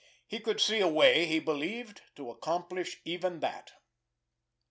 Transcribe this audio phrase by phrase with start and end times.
[0.25, 3.73] He could see a way, he believed, to accomplish even that.